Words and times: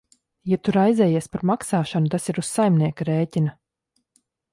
Ja 0.51 0.57
tu 0.67 0.71
raizējies 0.75 1.27
par 1.35 1.43
maksāšanu, 1.49 2.09
tas 2.13 2.25
ir 2.33 2.39
uz 2.43 2.49
saimnieka 2.55 3.07
rēķina. 3.11 3.53